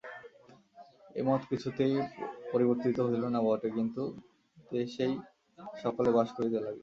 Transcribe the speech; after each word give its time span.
এ 1.15 1.21
মত 1.27 1.41
কিছুতেই 1.51 1.93
পরিবর্তিত 2.51 2.97
হইল 3.07 3.23
না 3.35 3.39
বটে, 3.45 3.69
কিন্তু 3.77 4.01
দেশেই 4.71 5.13
সকলে 5.83 6.09
বাস 6.17 6.29
করিতে 6.37 6.59
লাগিল। 6.59 6.79